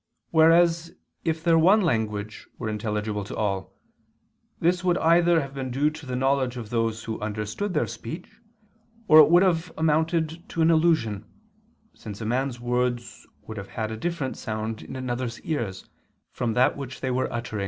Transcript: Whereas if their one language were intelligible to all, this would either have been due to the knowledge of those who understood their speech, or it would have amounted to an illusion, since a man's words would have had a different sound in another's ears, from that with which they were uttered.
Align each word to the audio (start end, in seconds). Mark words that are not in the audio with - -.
Whereas 0.31 0.95
if 1.23 1.43
their 1.43 1.59
one 1.59 1.81
language 1.81 2.47
were 2.57 2.69
intelligible 2.69 3.23
to 3.23 3.35
all, 3.35 3.77
this 4.59 4.83
would 4.83 4.97
either 4.97 5.41
have 5.41 5.53
been 5.53 5.69
due 5.69 5.91
to 5.91 6.07
the 6.07 6.15
knowledge 6.15 6.57
of 6.57 6.71
those 6.71 7.03
who 7.03 7.21
understood 7.21 7.75
their 7.75 7.85
speech, 7.85 8.39
or 9.07 9.19
it 9.19 9.29
would 9.29 9.43
have 9.43 9.71
amounted 9.77 10.49
to 10.49 10.63
an 10.63 10.71
illusion, 10.71 11.27
since 11.93 12.19
a 12.19 12.25
man's 12.25 12.59
words 12.59 13.27
would 13.45 13.57
have 13.57 13.69
had 13.69 13.91
a 13.91 13.95
different 13.95 14.37
sound 14.37 14.81
in 14.81 14.95
another's 14.95 15.39
ears, 15.41 15.87
from 16.31 16.55
that 16.55 16.75
with 16.75 16.77
which 16.87 17.01
they 17.01 17.11
were 17.11 17.31
uttered. 17.31 17.59